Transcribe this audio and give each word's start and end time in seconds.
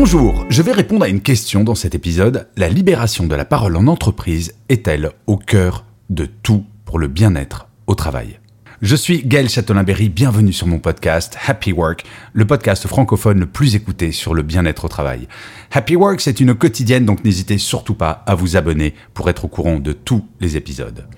Bonjour, 0.00 0.46
je 0.48 0.62
vais 0.62 0.70
répondre 0.70 1.04
à 1.04 1.08
une 1.08 1.20
question 1.20 1.64
dans 1.64 1.74
cet 1.74 1.96
épisode. 1.96 2.46
La 2.56 2.68
libération 2.68 3.26
de 3.26 3.34
la 3.34 3.44
parole 3.44 3.74
en 3.74 3.88
entreprise 3.88 4.54
est-elle 4.68 5.10
au 5.26 5.36
cœur 5.36 5.86
de 6.08 6.24
tout 6.24 6.64
pour 6.84 7.00
le 7.00 7.08
bien-être 7.08 7.66
au 7.88 7.96
travail? 7.96 8.38
Je 8.80 8.94
suis 8.94 9.26
Gaël 9.26 9.48
Châtelain-Berry, 9.48 10.08
bienvenue 10.08 10.52
sur 10.52 10.68
mon 10.68 10.78
podcast 10.78 11.36
Happy 11.44 11.72
Work, 11.72 12.04
le 12.32 12.46
podcast 12.46 12.86
francophone 12.86 13.40
le 13.40 13.46
plus 13.46 13.74
écouté 13.74 14.12
sur 14.12 14.34
le 14.34 14.42
bien-être 14.42 14.84
au 14.84 14.88
travail. 14.88 15.26
Happy 15.72 15.96
Work, 15.96 16.20
c'est 16.20 16.38
une 16.38 16.54
quotidienne, 16.54 17.04
donc 17.04 17.24
n'hésitez 17.24 17.58
surtout 17.58 17.94
pas 17.94 18.22
à 18.24 18.36
vous 18.36 18.56
abonner 18.56 18.94
pour 19.14 19.28
être 19.28 19.46
au 19.46 19.48
courant 19.48 19.80
de 19.80 19.92
tous 19.92 20.24
les 20.38 20.56
épisodes. 20.56 21.08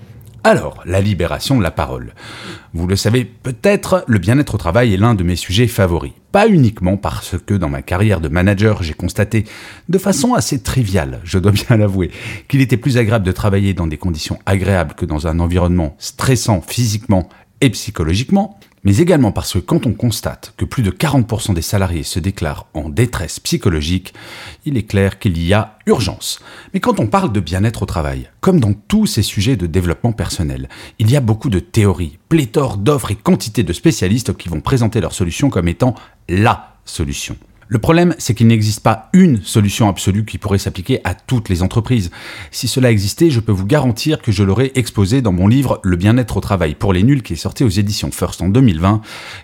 Alors, 0.43 0.81
la 0.87 1.01
libération 1.01 1.55
de 1.55 1.61
la 1.61 1.69
parole. 1.69 2.15
Vous 2.73 2.87
le 2.87 2.95
savez 2.95 3.25
peut-être, 3.25 4.03
le 4.07 4.17
bien-être 4.17 4.55
au 4.55 4.57
travail 4.57 4.91
est 4.91 4.97
l'un 4.97 5.13
de 5.13 5.23
mes 5.23 5.35
sujets 5.35 5.67
favoris. 5.67 6.13
Pas 6.31 6.47
uniquement 6.47 6.95
parce 6.95 7.35
que 7.45 7.53
dans 7.53 7.67
ma 7.67 7.81
carrière 7.81 8.21
de 8.21 8.29
manager, 8.29 8.83
j'ai 8.83 8.93
constaté, 8.93 9.43
de 9.89 9.97
façon 9.97 10.33
assez 10.33 10.61
triviale, 10.61 11.19
je 11.25 11.37
dois 11.37 11.51
bien 11.51 11.75
l'avouer, 11.75 12.11
qu'il 12.47 12.61
était 12.61 12.77
plus 12.77 12.97
agréable 12.97 13.25
de 13.25 13.31
travailler 13.33 13.73
dans 13.73 13.87
des 13.87 13.97
conditions 13.97 14.39
agréables 14.45 14.93
que 14.95 15.05
dans 15.05 15.27
un 15.27 15.39
environnement 15.39 15.95
stressant 15.99 16.61
physiquement 16.61 17.27
et 17.59 17.69
psychologiquement, 17.69 18.59
mais 18.83 18.97
également 18.97 19.31
parce 19.31 19.53
que 19.53 19.59
quand 19.59 19.85
on 19.85 19.93
constate 19.93 20.53
que 20.57 20.65
plus 20.65 20.83
de 20.83 20.91
40% 20.91 21.53
des 21.53 21.61
salariés 21.61 22.03
se 22.03 22.19
déclarent 22.19 22.67
en 22.73 22.89
détresse 22.89 23.39
psychologique, 23.39 24.13
il 24.65 24.77
est 24.77 24.83
clair 24.83 25.19
qu'il 25.19 25.41
y 25.41 25.53
a 25.53 25.77
urgence. 25.85 26.39
Mais 26.73 26.79
quand 26.79 26.99
on 26.99 27.07
parle 27.07 27.31
de 27.31 27.39
bien-être 27.39 27.83
au 27.83 27.85
travail, 27.85 28.29
comme 28.39 28.59
dans 28.59 28.73
tous 28.73 29.05
ces 29.05 29.21
sujets 29.21 29.55
de 29.55 29.67
développement 29.67 30.13
personnel, 30.13 30.69
il 30.99 31.11
y 31.11 31.15
a 31.15 31.21
beaucoup 31.21 31.49
de 31.49 31.59
théories, 31.59 32.17
pléthore 32.29 32.77
d'offres 32.77 33.11
et 33.11 33.15
quantité 33.15 33.63
de 33.63 33.73
spécialistes 33.73 34.35
qui 34.35 34.49
vont 34.49 34.61
présenter 34.61 34.99
leur 34.99 35.13
solution 35.13 35.49
comme 35.49 35.67
étant 35.67 35.95
LA 36.27 36.75
solution. 36.85 37.37
Le 37.73 37.79
problème, 37.79 38.15
c'est 38.17 38.33
qu'il 38.33 38.47
n'existe 38.47 38.81
pas 38.81 39.07
une 39.13 39.41
solution 39.41 39.87
absolue 39.87 40.25
qui 40.25 40.37
pourrait 40.37 40.57
s'appliquer 40.57 40.99
à 41.05 41.15
toutes 41.15 41.47
les 41.47 41.63
entreprises. 41.63 42.11
Si 42.51 42.67
cela 42.67 42.91
existait, 42.91 43.29
je 43.29 43.39
peux 43.39 43.53
vous 43.53 43.65
garantir 43.65 44.21
que 44.21 44.33
je 44.33 44.43
l'aurais 44.43 44.73
exposé 44.75 45.21
dans 45.21 45.31
mon 45.31 45.47
livre 45.47 45.79
Le 45.81 45.95
bien-être 45.95 46.35
au 46.35 46.41
travail 46.41 46.75
pour 46.75 46.91
les 46.91 47.01
nuls 47.01 47.23
qui 47.23 47.31
est 47.31 47.37
sorti 47.37 47.63
aux 47.63 47.69
éditions 47.69 48.11
First 48.11 48.41
en 48.41 48.49
2020 48.49 48.99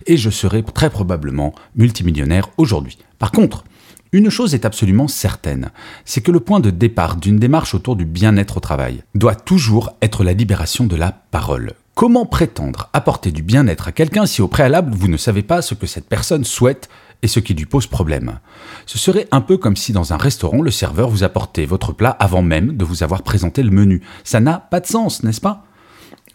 et 0.08 0.17
je 0.17 0.30
serais 0.30 0.61
très 0.61 0.89
probablement 0.89 1.56
multimillionnaire 1.78 2.50
aujourd'hui. 2.58 2.97
Par 3.17 3.31
contre, 3.31 3.64
une 4.11 4.30
chose 4.30 4.53
est 4.53 4.66
absolument 4.66 5.08
certaine, 5.08 5.72
c'est 6.03 6.19
que 6.19 6.31
le 6.31 6.41
point 6.41 6.59
de 6.59 6.69
départ 6.69 7.16
d'une 7.16 7.39
démarche 7.39 7.75
autour 7.75 7.95
du 7.95 8.03
bien-être 8.03 8.58
au 8.58 8.59
travail 8.59 9.03
doit 9.16 9.36
toujours 9.36 9.95
être 10.02 10.25
la 10.25 10.34
libération 10.34 10.86
de 10.86 10.97
la 10.97 11.14
parole. 11.31 11.75
Comment 11.95 12.25
prétendre 12.25 12.89
apporter 12.94 13.31
du 13.31 13.41
bien-être 13.41 13.88
à 13.88 13.91
quelqu'un 13.91 14.25
si 14.25 14.41
au 14.41 14.47
préalable 14.47 14.94
vous 14.94 15.08
ne 15.08 15.17
savez 15.17 15.44
pas 15.44 15.62
ce 15.62 15.73
que 15.73 15.88
cette 15.88 16.08
personne 16.08 16.44
souhaite 16.44 16.89
et 17.22 17.28
ce 17.28 17.40
qui 17.40 17.54
lui 17.54 17.66
pose 17.66 17.88
problème. 17.88 18.40
Ce 18.86 18.98
serait 18.98 19.28
un 19.32 19.42
peu 19.42 19.58
comme 19.58 19.76
si 19.76 19.92
dans 19.92 20.14
un 20.14 20.18
restaurant, 20.18 20.62
le 20.62 20.72
serveur 20.72 21.10
vous 21.10 21.24
apportait 21.24 21.66
votre 21.66 21.92
plat 21.92 22.12
avant 22.20 22.42
même 22.42 22.78
de 22.78 22.86
vous 22.86 23.04
avoir 23.04 23.24
présenté 23.24 23.64
le 23.64 23.72
menu. 23.72 24.02
Ça 24.24 24.40
n'a 24.40 24.59
pas 24.59 24.80
de 24.80 24.88
sens, 24.88 25.24
n'est-ce 25.24 25.41
pas? 25.41 25.64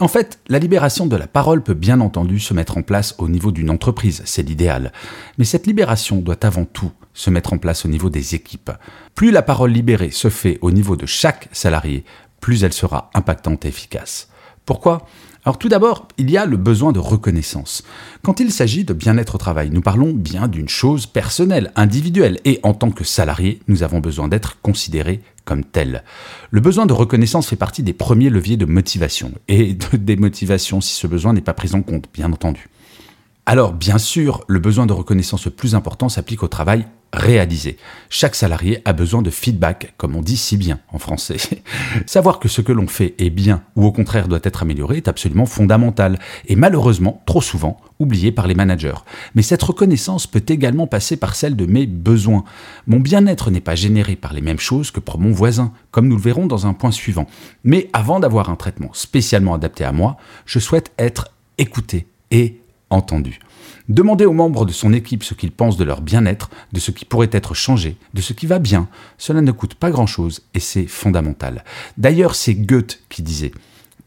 En 0.01 0.09
fait, 0.09 0.41
la 0.49 0.59
libération 0.59 1.07
de 1.07 1.15
la 1.15 1.29
parole 1.29 1.63
peut 1.63 1.75
bien 1.75 2.01
entendu 2.01 2.41
se 2.41 2.55
mettre 2.55 2.77
en 2.77 2.83
place 2.83 3.15
au 3.19 3.29
niveau 3.29 3.53
d'une 3.53 3.71
entreprise, 3.71 4.23
c'est 4.25 4.43
l'idéal. 4.43 4.93
Mais 5.39 5.45
cette 5.45 5.67
libération 5.67 6.17
doit 6.17 6.45
avant 6.45 6.65
tout 6.65 6.91
se 7.15 7.31
mettre 7.31 7.53
en 7.53 7.59
place 7.59 7.85
au 7.85 7.89
niveau 7.89 8.11
des 8.11 8.35
équipes. 8.35 8.73
Plus 9.15 9.31
la 9.31 9.43
parole 9.43 9.71
libérée 9.71 10.11
se 10.11 10.31
fait 10.31 10.59
au 10.63 10.71
niveau 10.73 10.97
de 10.97 11.07
chaque 11.07 11.49
salarié, 11.53 12.05
plus 12.41 12.65
elle 12.65 12.73
sera 12.73 13.11
impactante 13.15 13.65
et 13.65 13.69
efficace. 13.69 14.29
Pourquoi? 14.67 15.07
Alors 15.45 15.59
tout 15.59 15.69
d'abord, 15.69 16.07
il 16.19 16.31
y 16.31 16.37
a 16.37 16.47
le 16.47 16.57
besoin 16.57 16.93
de 16.93 17.01
reconnaissance. 17.01 17.83
Quand 18.23 18.39
il 18.39 18.53
s'agit 18.53 18.85
de 18.85 18.93
bien-être 18.93 19.35
au 19.35 19.39
travail, 19.39 19.71
nous 19.71 19.81
parlons 19.81 20.13
bien 20.13 20.47
d'une 20.47 20.69
chose 20.69 21.07
personnelle, 21.07 21.73
individuelle, 21.75 22.39
et 22.45 22.61
en 22.63 22.75
tant 22.75 22.93
que 22.93 23.03
salarié, 23.03 23.61
nous 23.67 23.83
avons 23.83 23.99
besoin 23.99 24.29
d'être 24.29 24.61
considérés 24.63 25.21
comme 25.45 25.65
tels. 25.65 26.05
Le 26.53 26.61
besoin 26.61 26.87
de 26.87 26.93
reconnaissance 26.93 27.49
fait 27.49 27.57
partie 27.57 27.83
des 27.83 27.93
premiers 27.93 28.31
leviers 28.31 28.57
de 28.57 28.67
motivation, 28.67 29.33
et 29.49 29.75
de 29.75 29.97
démotivation 29.97 30.81
si 30.81 30.95
ce 30.95 31.09
besoin 31.09 31.33
n'est 31.33 31.41
pas 31.41 31.55
pris 31.55 31.75
en 31.75 31.83
compte, 31.83 32.09
bien 32.15 32.33
entendu. 32.33 32.69
Alors, 33.45 33.73
bien 33.73 33.99
sûr, 33.99 34.45
le 34.47 34.61
besoin 34.61 34.87
de 34.87 34.93
reconnaissance 34.93 35.45
le 35.47 35.51
plus 35.51 35.75
important 35.75 36.09
s'applique 36.09 36.45
au 36.45 36.49
travail 36.49 36.87
réalisé. 37.13 37.77
Chaque 38.09 38.37
salarié 38.37 38.81
a 38.85 38.93
besoin 38.93 39.21
de 39.21 39.31
feedback, 39.31 39.95
comme 39.99 40.17
on 40.17 40.23
dit 40.23 40.37
si 40.37 40.57
bien 40.57 40.79
en 40.93 40.99
français. 40.99 41.37
Savoir 42.07 42.39
que 42.39 42.49
ce 42.49 42.63
que 42.63 42.73
l'on 42.73 42.87
fait 42.87 43.15
est 43.19 43.31
bien 43.31 43.63
ou 43.77 43.85
au 43.85 43.93
contraire 43.93 44.29
doit 44.29 44.39
être 44.43 44.63
amélioré 44.63 44.99
est 44.99 45.09
absolument 45.09 45.45
fondamental 45.45 46.19
et 46.47 46.57
malheureusement 46.57 47.21
trop 47.27 47.43
souvent 47.43 47.79
oublié 47.99 48.33
par 48.33 48.47
les 48.47 48.55
managers. 48.55 48.95
Mais 49.35 49.43
cette 49.43 49.63
reconnaissance 49.63 50.27
peut 50.27 50.45
également 50.49 50.87
passer 50.87 51.17
par 51.17 51.35
celle 51.35 51.57
de 51.57 51.67
mes 51.67 51.87
besoins. 51.87 52.45
Mon 52.87 53.01
bien-être 53.01 53.51
n'est 53.51 53.61
pas 53.61 53.75
généré 53.75 54.17
par 54.17 54.33
les 54.33 54.41
mêmes 54.41 54.61
choses 54.61 54.91
que 54.91 55.01
pour 55.01 55.19
mon 55.19 55.33
voisin, 55.33 55.73
comme 55.91 56.09
nous 56.09 56.17
le 56.17 56.23
verrons 56.23 56.47
dans 56.47 56.67
un 56.67 56.73
point 56.73 56.93
suivant. 56.93 57.27
Mais 57.65 57.91
avant 57.93 58.21
d'avoir 58.21 58.49
un 58.49 58.57
traitement 58.57 58.91
spécialement 58.95 59.55
adapté 59.55 59.85
à 59.85 59.93
moi, 59.93 60.17
je 60.47 60.61
souhaite 60.61 60.93
être 60.97 61.29
écouté 61.59 62.07
et 62.31 62.62
entendu. 62.93 63.41
Demander 63.89 64.25
aux 64.25 64.33
membres 64.33 64.65
de 64.65 64.73
son 64.73 64.93
équipe 64.93 65.25
ce 65.25 65.35
qu'ils 65.35 65.51
pensent 65.51 65.77
de 65.77 65.85
leur 65.85 66.01
bien-être, 66.01 66.51
de 66.73 66.81
ce 66.81 66.91
qui 66.91 67.05
pourrait 67.05 67.31
être 67.33 67.55
changé, 67.55 67.97
de 68.15 68.21
ce 68.21 68.33
qui 68.33 68.47
va 68.47 68.59
bien, 68.59 68.89
cela 69.19 69.41
ne 69.41 69.53
coûte 69.53 69.75
pas 69.75 69.91
grand-chose 69.91 70.43
et 70.55 70.61
c'est 70.61 70.87
fondamental. 70.87 71.65
D'ailleurs, 71.99 72.35
c'est 72.35 72.55
Goethe 72.55 73.03
qui 73.09 73.23
disait 73.23 73.53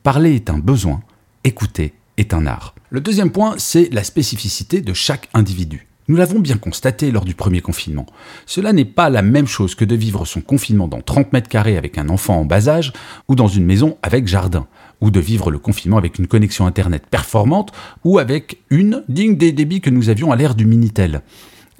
Parler 0.04 0.36
est 0.36 0.50
un 0.50 0.60
besoin, 0.60 1.02
écouter 1.44 1.94
est 2.18 2.34
un 2.34 2.46
art. 2.46 2.76
Le 2.90 3.02
deuxième 3.02 3.32
point, 3.32 3.56
c'est 3.58 3.90
la 3.92 4.04
spécificité 4.04 4.82
de 4.82 4.94
chaque 4.94 5.30
individu. 5.34 5.88
Nous 6.08 6.16
l'avons 6.16 6.40
bien 6.40 6.58
constaté 6.58 7.12
lors 7.12 7.26
du 7.26 7.34
premier 7.34 7.62
confinement. 7.62 8.06
Cela 8.46 8.74
n'est 8.74 8.86
pas 8.86 9.10
la 9.10 9.24
même 9.24 9.48
chose 9.48 9.74
que 9.74 9.86
de 9.86 9.96
vivre 9.96 10.26
son 10.26 10.42
confinement 10.42 10.88
dans 10.88 11.02
30 11.02 11.34
mètres 11.34 11.50
carrés 11.50 11.78
avec 11.78 11.98
un 11.98 12.10
enfant 12.10 12.40
en 12.40 12.46
bas 12.46 12.68
âge 12.68 12.94
ou 13.28 13.36
dans 13.36 13.48
une 13.48 13.66
maison 13.66 13.98
avec 14.04 14.28
jardin 14.28 14.68
ou 15.02 15.12
de 15.12 15.20
vivre 15.20 15.52
le 15.52 15.60
confinement 15.60 15.98
avec 15.98 16.20
une 16.20 16.28
connexion 16.28 16.66
Internet 16.66 17.06
performante, 17.10 17.72
ou 18.04 18.20
avec 18.20 18.62
une 18.70 19.04
digne 19.10 19.38
des 19.38 19.52
débits 19.52 19.82
que 19.82 19.90
nous 19.90 20.10
avions 20.10 20.32
à 20.32 20.36
l'ère 20.36 20.56
du 20.56 20.66
Minitel. 20.66 21.22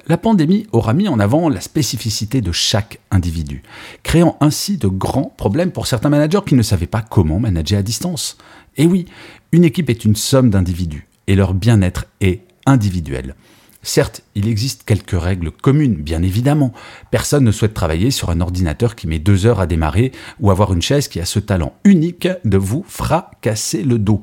La 0.08 0.18
pandémie 0.18 0.68
aura 0.72 0.94
mis 0.94 1.08
en 1.08 1.20
avant 1.20 1.50
la 1.50 1.62
spécificité 1.62 2.42
de 2.42 2.52
chaque 2.52 3.00
individu, 3.10 3.64
créant 4.04 4.38
ainsi 4.40 4.78
de 4.78 4.88
grands 4.88 5.34
problèmes 5.38 5.72
pour 5.72 5.88
certains 5.88 6.10
managers 6.10 6.42
qui 6.46 6.54
ne 6.54 6.62
savaient 6.62 6.86
pas 6.86 7.02
comment 7.02 7.40
manager 7.40 7.80
à 7.80 7.84
distance. 7.84 8.38
Et 8.78 8.86
oui, 8.86 9.06
une 9.52 9.64
équipe 9.64 9.90
est 9.90 10.06
une 10.06 10.16
somme 10.16 10.52
d'individus, 10.52 11.08
et 11.26 11.36
leur 11.36 11.56
bien-être 11.56 12.06
est 12.22 12.42
individuel. 12.68 13.36
Certes, 13.86 14.24
il 14.34 14.48
existe 14.48 14.84
quelques 14.84 15.22
règles 15.22 15.52
communes, 15.52 15.94
bien 15.94 16.24
évidemment. 16.24 16.74
Personne 17.12 17.44
ne 17.44 17.52
souhaite 17.52 17.76
travailler 17.76 18.10
sur 18.10 18.32
un 18.32 18.42
ordinateur 18.42 18.96
qui 18.96 19.06
met 19.06 19.20
deux 19.20 19.46
heures 19.46 19.60
à 19.60 19.68
démarrer 19.68 20.12
ou 20.40 20.50
avoir 20.50 20.74
une 20.74 20.82
chaise 20.82 21.08
qui 21.08 21.20
a 21.20 21.26
ce 21.26 21.38
talent 21.38 21.76
unique 21.84 22.28
de 22.46 22.58
vous 22.58 22.84
fracasser 22.88 23.84
le 23.84 24.00
dos. 24.00 24.22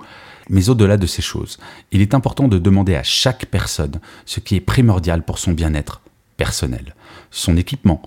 Mais 0.50 0.68
au-delà 0.68 0.96
de 0.96 1.06
ces 1.06 1.22
choses, 1.22 1.58
il 1.92 2.00
est 2.00 2.12
important 2.12 2.48
de 2.48 2.58
demander 2.58 2.96
à 2.96 3.04
chaque 3.04 3.46
personne 3.46 4.00
ce 4.26 4.40
qui 4.40 4.56
est 4.56 4.60
primordial 4.60 5.22
pour 5.24 5.38
son 5.38 5.52
bien-être 5.52 6.02
personnel. 6.36 6.96
Son 7.30 7.56
équipement, 7.56 8.02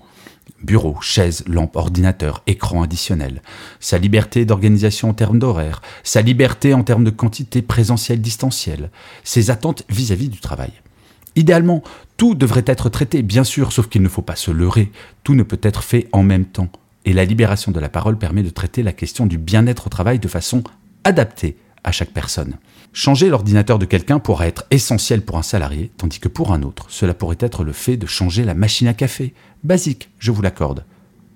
bureau, 0.62 1.00
chaise, 1.00 1.42
lampe, 1.46 1.76
ordinateur, 1.76 2.42
écran 2.46 2.82
additionnel, 2.82 3.40
sa 3.80 3.96
liberté 3.96 4.44
d'organisation 4.44 5.08
en 5.08 5.14
termes 5.14 5.38
d'horaire, 5.38 5.80
sa 6.02 6.20
liberté 6.20 6.74
en 6.74 6.84
termes 6.84 7.04
de 7.04 7.10
quantité 7.10 7.62
présentielle 7.62 8.20
distancielle, 8.20 8.90
ses 9.24 9.50
attentes 9.50 9.84
vis 9.88 10.12
à 10.12 10.16
-vis 10.16 10.28
du 10.28 10.40
travail. 10.40 10.72
Idéalement, 11.36 11.82
tout 12.16 12.34
devrait 12.34 12.64
être 12.66 12.88
traité, 12.88 13.22
bien 13.22 13.44
sûr, 13.44 13.70
sauf 13.70 13.88
qu'il 13.88 14.02
ne 14.02 14.08
faut 14.08 14.22
pas 14.22 14.36
se 14.36 14.50
leurrer, 14.50 14.90
tout 15.22 15.34
ne 15.34 15.42
peut 15.42 15.60
être 15.62 15.84
fait 15.84 16.08
en 16.12 16.22
même 16.22 16.46
temps. 16.46 16.70
Et 17.04 17.12
la 17.12 17.26
libération 17.26 17.70
de 17.70 17.78
la 17.78 17.90
parole 17.90 18.18
permet 18.18 18.42
de 18.42 18.50
traiter 18.50 18.82
la 18.82 18.92
question 18.92 19.26
du 19.26 19.36
bien-être 19.36 19.86
au 19.86 19.90
travail 19.90 20.18
de 20.18 20.28
façon 20.28 20.64
adaptée 21.04 21.56
à 21.84 21.92
chaque 21.92 22.10
personne. 22.10 22.56
Changer 22.92 23.28
l'ordinateur 23.28 23.78
de 23.78 23.84
quelqu'un 23.84 24.18
pourra 24.18 24.46
être 24.48 24.64
essentiel 24.70 25.22
pour 25.22 25.36
un 25.36 25.42
salarié, 25.42 25.92
tandis 25.98 26.18
que 26.18 26.28
pour 26.28 26.52
un 26.52 26.62
autre, 26.62 26.86
cela 26.88 27.12
pourrait 27.12 27.36
être 27.40 27.62
le 27.62 27.72
fait 27.72 27.98
de 27.98 28.06
changer 28.06 28.42
la 28.42 28.54
machine 28.54 28.88
à 28.88 28.94
café. 28.94 29.34
Basique, 29.62 30.08
je 30.18 30.32
vous 30.32 30.40
l'accorde, 30.40 30.84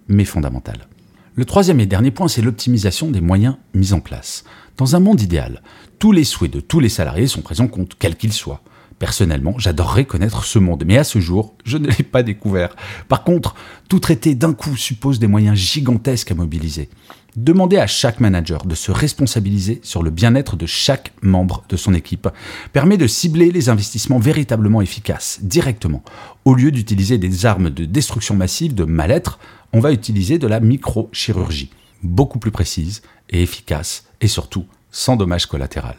mais 0.08 0.24
fondamental. 0.24 0.88
Le 1.34 1.44
troisième 1.44 1.78
et 1.78 1.86
dernier 1.86 2.10
point, 2.10 2.26
c'est 2.26 2.42
l'optimisation 2.42 3.10
des 3.10 3.20
moyens 3.20 3.56
mis 3.74 3.92
en 3.92 4.00
place. 4.00 4.44
Dans 4.78 4.96
un 4.96 5.00
monde 5.00 5.20
idéal, 5.20 5.62
tous 5.98 6.10
les 6.10 6.24
souhaits 6.24 6.52
de 6.52 6.60
tous 6.60 6.80
les 6.80 6.88
salariés 6.88 7.26
sont 7.26 7.42
pris 7.42 7.60
en 7.60 7.68
compte, 7.68 7.96
quels 7.98 8.16
qu'ils 8.16 8.32
soient. 8.32 8.62
Personnellement, 9.00 9.54
j'adorerais 9.56 10.04
connaître 10.04 10.44
ce 10.44 10.58
monde, 10.58 10.84
mais 10.86 10.98
à 10.98 11.04
ce 11.04 11.20
jour, 11.20 11.54
je 11.64 11.78
ne 11.78 11.88
l'ai 11.88 12.04
pas 12.04 12.22
découvert. 12.22 12.76
Par 13.08 13.24
contre, 13.24 13.54
tout 13.88 13.98
traiter 13.98 14.34
d'un 14.34 14.52
coup 14.52 14.76
suppose 14.76 15.18
des 15.18 15.26
moyens 15.26 15.56
gigantesques 15.56 16.30
à 16.30 16.34
mobiliser. 16.34 16.90
Demander 17.34 17.78
à 17.78 17.86
chaque 17.86 18.20
manager 18.20 18.66
de 18.66 18.74
se 18.74 18.92
responsabiliser 18.92 19.80
sur 19.82 20.02
le 20.02 20.10
bien-être 20.10 20.54
de 20.54 20.66
chaque 20.66 21.14
membre 21.22 21.64
de 21.70 21.78
son 21.78 21.94
équipe 21.94 22.28
permet 22.74 22.98
de 22.98 23.06
cibler 23.06 23.50
les 23.50 23.70
investissements 23.70 24.18
véritablement 24.18 24.82
efficaces, 24.82 25.38
directement. 25.40 26.02
Au 26.44 26.54
lieu 26.54 26.70
d'utiliser 26.70 27.16
des 27.16 27.46
armes 27.46 27.70
de 27.70 27.86
destruction 27.86 28.36
massive 28.36 28.74
de 28.74 28.84
mal-être, 28.84 29.38
on 29.72 29.80
va 29.80 29.92
utiliser 29.92 30.38
de 30.38 30.46
la 30.46 30.60
microchirurgie, 30.60 31.70
beaucoup 32.02 32.38
plus 32.38 32.50
précise 32.50 33.00
et 33.30 33.42
efficace, 33.42 34.04
et 34.20 34.28
surtout 34.28 34.66
sans 34.90 35.16
dommage 35.16 35.46
collatéral. 35.46 35.96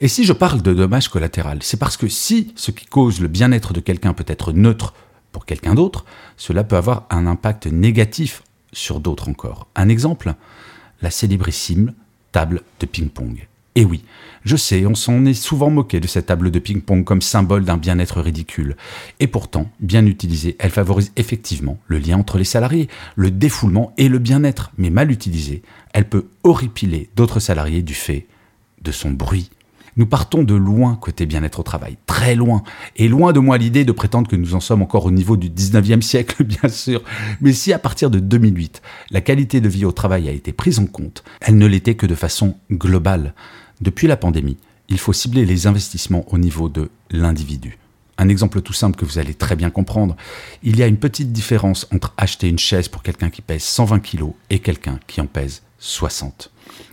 Et 0.00 0.08
si 0.08 0.24
je 0.24 0.34
parle 0.34 0.60
de 0.60 0.74
dommage 0.74 1.08
collatéral, 1.08 1.58
c'est 1.62 1.78
parce 1.78 1.96
que 1.96 2.08
si 2.08 2.52
ce 2.54 2.70
qui 2.70 2.84
cause 2.84 3.20
le 3.20 3.28
bien-être 3.28 3.72
de 3.72 3.80
quelqu'un 3.80 4.12
peut 4.12 4.26
être 4.26 4.52
neutre 4.52 4.92
pour 5.32 5.46
quelqu'un 5.46 5.74
d'autre, 5.74 6.04
cela 6.36 6.64
peut 6.64 6.76
avoir 6.76 7.06
un 7.08 7.26
impact 7.26 7.66
négatif 7.66 8.42
sur 8.72 9.00
d'autres 9.00 9.30
encore. 9.30 9.68
Un 9.74 9.88
exemple, 9.88 10.34
la 11.00 11.10
célébrissime 11.10 11.94
table 12.30 12.60
de 12.80 12.84
ping-pong. 12.84 13.48
Et 13.74 13.86
oui, 13.86 14.04
je 14.44 14.56
sais, 14.56 14.84
on 14.84 14.94
s'en 14.94 15.24
est 15.24 15.34
souvent 15.34 15.70
moqué 15.70 15.98
de 15.98 16.06
cette 16.06 16.26
table 16.26 16.50
de 16.50 16.58
ping-pong 16.58 17.02
comme 17.02 17.22
symbole 17.22 17.64
d'un 17.64 17.78
bien-être 17.78 18.20
ridicule. 18.20 18.76
Et 19.18 19.26
pourtant, 19.26 19.70
bien 19.80 20.04
utilisée, 20.04 20.56
elle 20.58 20.70
favorise 20.70 21.12
effectivement 21.16 21.78
le 21.86 21.98
lien 21.98 22.18
entre 22.18 22.36
les 22.36 22.44
salariés, 22.44 22.88
le 23.16 23.30
défoulement 23.30 23.94
et 23.96 24.10
le 24.10 24.18
bien-être. 24.18 24.72
Mais 24.76 24.90
mal 24.90 25.10
utilisée, 25.10 25.62
elle 25.94 26.08
peut 26.08 26.26
horripiler 26.42 27.08
d'autres 27.16 27.40
salariés 27.40 27.82
du 27.82 27.94
fait 27.94 28.26
de 28.82 28.92
son 28.92 29.10
bruit 29.10 29.50
nous 29.96 30.06
partons 30.06 30.42
de 30.42 30.54
loin 30.54 30.96
côté 30.96 31.26
bien-être 31.26 31.60
au 31.60 31.62
travail, 31.62 31.96
très 32.06 32.34
loin. 32.34 32.62
Et 32.96 33.08
loin 33.08 33.32
de 33.32 33.40
moi 33.40 33.58
l'idée 33.58 33.84
de 33.84 33.92
prétendre 33.92 34.28
que 34.28 34.36
nous 34.36 34.54
en 34.54 34.60
sommes 34.60 34.82
encore 34.82 35.06
au 35.06 35.10
niveau 35.10 35.36
du 35.36 35.48
19e 35.48 36.02
siècle, 36.02 36.44
bien 36.44 36.68
sûr. 36.68 37.02
Mais 37.40 37.52
si 37.52 37.72
à 37.72 37.78
partir 37.78 38.10
de 38.10 38.18
2008, 38.18 38.82
la 39.10 39.20
qualité 39.20 39.60
de 39.60 39.68
vie 39.68 39.84
au 39.84 39.92
travail 39.92 40.28
a 40.28 40.32
été 40.32 40.52
prise 40.52 40.78
en 40.78 40.86
compte, 40.86 41.24
elle 41.40 41.56
ne 41.56 41.66
l'était 41.66 41.94
que 41.94 42.06
de 42.06 42.14
façon 42.14 42.56
globale. 42.70 43.34
Depuis 43.80 44.06
la 44.06 44.16
pandémie, 44.16 44.58
il 44.88 44.98
faut 44.98 45.12
cibler 45.12 45.44
les 45.44 45.66
investissements 45.66 46.24
au 46.28 46.38
niveau 46.38 46.68
de 46.68 46.90
l'individu. 47.10 47.78
Un 48.18 48.28
exemple 48.28 48.62
tout 48.62 48.72
simple 48.72 48.96
que 48.96 49.04
vous 49.04 49.18
allez 49.18 49.34
très 49.34 49.56
bien 49.56 49.70
comprendre. 49.70 50.16
Il 50.62 50.78
y 50.78 50.82
a 50.82 50.86
une 50.86 50.96
petite 50.96 51.32
différence 51.32 51.86
entre 51.92 52.14
acheter 52.16 52.48
une 52.48 52.58
chaise 52.58 52.88
pour 52.88 53.02
quelqu'un 53.02 53.28
qui 53.28 53.42
pèse 53.42 53.62
120 53.62 54.00
kg 54.00 54.32
et 54.48 54.60
quelqu'un 54.60 54.98
qui 55.06 55.20
en 55.20 55.26
pèse 55.26 55.62
60. 55.86 56.50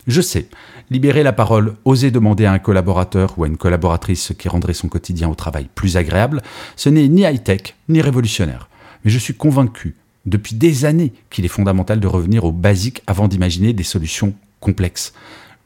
Je 0.08 0.22
sais, 0.22 0.48
libérer 0.92 1.24
la 1.24 1.34
parole, 1.34 1.76
oser 1.84 2.12
demander 2.12 2.46
à 2.46 2.52
un 2.52 2.60
collaborateur 2.60 3.34
ou 3.38 3.44
à 3.44 3.48
une 3.48 3.58
collaboratrice 3.58 4.24
ce 4.24 4.34
qui 4.34 4.50
rendrait 4.50 4.74
son 4.74 4.88
quotidien 4.88 5.30
au 5.30 5.36
travail 5.36 5.68
plus 5.74 5.98
agréable, 5.98 6.42
ce 6.76 6.90
n'est 6.90 7.08
ni 7.08 7.24
high-tech 7.24 7.76
ni 7.90 8.02
révolutionnaire. 8.02 8.70
Mais 9.04 9.12
je 9.12 9.18
suis 9.18 9.34
convaincu 9.34 9.96
depuis 10.26 10.56
des 10.56 10.86
années 10.86 11.14
qu'il 11.30 11.44
est 11.44 11.50
fondamental 11.50 12.00
de 12.00 12.08
revenir 12.08 12.46
aux 12.46 12.52
basiques 12.52 13.02
avant 13.08 13.28
d'imaginer 13.28 13.74
des 13.74 13.84
solutions 13.84 14.34
complexes. 14.60 15.14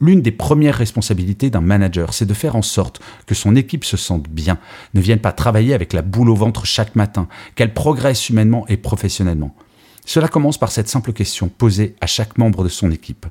L'une 0.00 0.22
des 0.22 0.32
premières 0.32 0.76
responsabilités 0.76 1.50
d'un 1.50 1.60
manager, 1.60 2.14
c'est 2.14 2.26
de 2.26 2.34
faire 2.34 2.56
en 2.56 2.62
sorte 2.62 3.00
que 3.26 3.34
son 3.34 3.56
équipe 3.56 3.84
se 3.84 3.96
sente 3.96 4.28
bien, 4.28 4.58
ne 4.94 5.00
vienne 5.00 5.18
pas 5.18 5.32
travailler 5.32 5.74
avec 5.74 5.92
la 5.92 6.02
boule 6.02 6.30
au 6.30 6.36
ventre 6.36 6.64
chaque 6.64 6.94
matin, 6.94 7.28
qu'elle 7.56 7.74
progresse 7.74 8.28
humainement 8.30 8.64
et 8.68 8.76
professionnellement. 8.76 9.54
Cela 10.08 10.26
commence 10.26 10.56
par 10.56 10.72
cette 10.72 10.88
simple 10.88 11.12
question 11.12 11.50
posée 11.50 11.94
à 12.00 12.06
chaque 12.06 12.38
membre 12.38 12.64
de 12.64 12.70
son 12.70 12.90
équipe. 12.90 13.26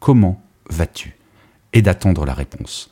Comment 0.00 0.42
vas-tu? 0.70 1.14
Et 1.74 1.82
d'attendre 1.82 2.24
la 2.24 2.32
réponse. 2.32 2.88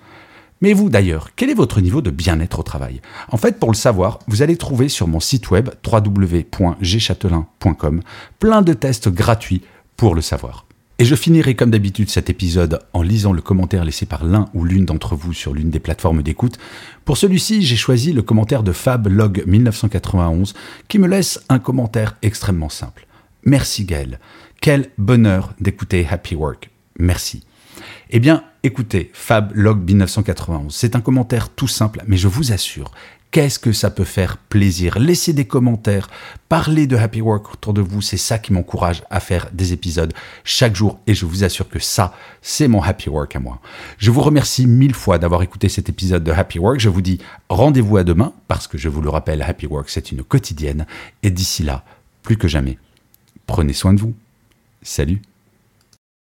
Mais 0.61 0.75
vous 0.75 0.91
d'ailleurs, 0.91 1.31
quel 1.37 1.49
est 1.49 1.55
votre 1.55 1.81
niveau 1.81 2.03
de 2.03 2.11
bien-être 2.11 2.59
au 2.59 2.63
travail? 2.63 3.01
En 3.31 3.39
fait, 3.39 3.59
pour 3.59 3.71
le 3.71 3.77
savoir, 3.77 4.19
vous 4.27 4.43
allez 4.43 4.59
trouver 4.59 4.91
sur 4.91 5.09
mon 5.09 5.21
site 5.21 5.51
web 5.51 5.71
www.gchatelain.com 5.91 8.03
plein 8.39 8.61
de 8.61 8.75
tests 8.75 9.09
gratuits 9.09 9.63
pour 9.97 10.15
le 10.15 10.21
savoir. 10.21 10.67
Et 10.99 11.07
je 11.07 11.15
finirai 11.15 11.57
comme 11.57 11.71
d'habitude 11.71 12.11
cet 12.11 12.29
épisode 12.29 12.81
en 12.93 13.01
lisant 13.01 13.33
le 13.33 13.41
commentaire 13.41 13.87
laissé 13.87 14.05
par 14.05 14.23
l'un 14.23 14.51
ou 14.53 14.67
l'une 14.67 14.85
d'entre 14.85 15.17
vous 15.17 15.33
sur 15.33 15.55
l'une 15.55 15.71
des 15.71 15.81
plateformes 15.81 16.23
d'écoute. 16.23 16.59
Pour 17.07 17.17
celui-ci, 17.17 17.63
j'ai 17.63 17.77
choisi 17.77 18.13
le 18.13 18.21
commentaire 18.21 18.63
de 18.63 18.73
FabLog 18.73 19.45
1991 19.47 20.53
qui 20.89 20.99
me 20.99 21.09
laisse 21.09 21.41
un 21.49 21.59
commentaire 21.59 22.19
extrêmement 22.21 22.69
simple. 22.69 23.07
Merci 23.45 23.85
Gaël. 23.85 24.21
Quel 24.61 24.91
bonheur 24.99 25.55
d'écouter 25.61 26.07
Happy 26.09 26.35
Work. 26.35 26.71
Merci. 26.99 27.45
Eh 28.11 28.21
bien, 28.21 28.45
écoutez, 28.63 29.11
FabLog 29.15 29.85
1991, 29.87 30.75
c'est 30.75 30.97
un 30.97 31.01
commentaire 31.01 31.49
tout 31.49 31.69
simple, 31.69 32.03
mais 32.07 32.17
je 32.17 32.29
vous 32.29 32.53
assure, 32.53 32.93
Qu'est-ce 33.31 33.61
que 33.61 33.71
ça 33.71 33.91
peut 33.91 34.03
faire 34.03 34.39
plaisir? 34.39 34.99
Laissez 34.99 35.33
des 35.33 35.45
commentaires, 35.45 36.11
parlez 36.49 36.89
de 36.89 36.97
Happy 36.97 37.21
Work 37.21 37.53
autour 37.53 37.73
de 37.73 37.81
vous, 37.81 38.03
c'est 38.03 38.17
ça 38.17 38.41
qui 38.41 38.53
m'encourage 38.53 39.05
à 39.09 39.21
faire 39.21 39.51
des 39.53 39.73
épisodes 39.73 40.13
chaque 40.43 40.75
jour 40.75 40.99
et 41.07 41.15
je 41.15 41.27
vous 41.27 41.45
assure 41.45 41.69
que 41.69 41.79
ça, 41.79 42.13
c'est 42.43 42.67
mon 42.67 42.83
Happy 42.83 43.09
Work 43.09 43.37
à 43.37 43.39
moi. 43.39 43.61
Je 43.99 44.11
vous 44.11 44.21
remercie 44.21 44.67
mille 44.67 44.95
fois 44.95 45.19
d'avoir 45.21 45.43
écouté 45.43 45.69
cet 45.69 45.89
épisode 45.89 46.25
de 46.25 46.33
Happy 46.33 46.59
Work. 46.59 46.81
Je 46.81 46.89
vous 46.89 47.03
dis 47.03 47.21
rendez-vous 47.49 47.99
à 47.99 48.03
demain 48.03 48.33
parce 48.49 48.67
que 48.67 48.79
je 48.79 48.89
vous 48.89 49.01
le 49.01 49.11
rappelle, 49.11 49.43
Happy 49.43 49.67
Work, 49.69 49.91
c'est 49.91 50.11
une 50.11 50.25
quotidienne 50.25 50.85
et 51.23 51.31
d'ici 51.31 51.63
là, 51.63 51.85
plus 52.25 52.37
que 52.37 52.49
jamais, 52.49 52.79
prenez 53.51 53.73
soin 53.73 53.93
de 53.93 54.01
vous. 54.01 54.15
Salut 54.81 55.21